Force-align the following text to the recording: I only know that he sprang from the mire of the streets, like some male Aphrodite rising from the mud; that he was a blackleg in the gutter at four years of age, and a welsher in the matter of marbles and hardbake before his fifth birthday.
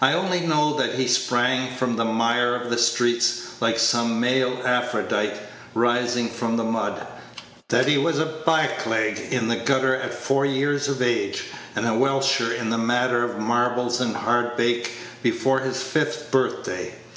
I 0.00 0.12
only 0.12 0.40
know 0.40 0.76
that 0.76 0.94
he 0.96 1.06
sprang 1.06 1.76
from 1.76 1.94
the 1.94 2.04
mire 2.04 2.56
of 2.56 2.68
the 2.68 2.76
streets, 2.78 3.42
like 3.60 3.78
some 3.78 4.18
male 4.18 4.60
Aphrodite 4.64 5.38
rising 5.72 6.28
from 6.30 6.56
the 6.56 6.64
mud; 6.64 7.06
that 7.68 7.86
he 7.86 7.96
was 7.96 8.18
a 8.18 8.26
blackleg 8.44 9.20
in 9.30 9.46
the 9.46 9.54
gutter 9.54 9.94
at 9.94 10.12
four 10.14 10.44
years 10.44 10.88
of 10.88 11.00
age, 11.00 11.44
and 11.76 11.86
a 11.86 11.94
welsher 11.94 12.52
in 12.52 12.70
the 12.70 12.76
matter 12.76 13.22
of 13.24 13.38
marbles 13.38 14.00
and 14.00 14.16
hardbake 14.16 14.90
before 15.22 15.60
his 15.60 15.80
fifth 15.80 16.32
birthday. 16.32 16.96